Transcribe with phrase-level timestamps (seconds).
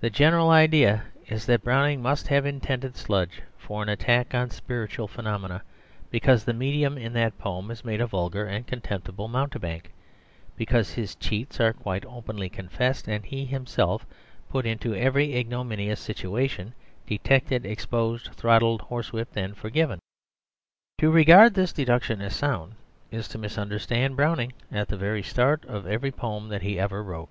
[0.00, 5.06] The general idea is that Browning must have intended "Sludge" for an attack on spiritual
[5.06, 5.62] phenomena,
[6.10, 9.92] because the medium in that poem is made a vulgar and contemptible mountebank,
[10.56, 14.04] because his cheats are quite openly confessed, and he himself
[14.48, 16.74] put into every ignominious situation,
[17.06, 20.00] detected, exposed, throttled, horsewhipped, and forgiven.
[20.98, 22.72] To regard this deduction as sound
[23.12, 27.28] is to misunderstand Browning at the very start of every poem that he ever wrote.